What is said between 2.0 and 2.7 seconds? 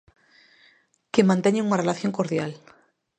cordial.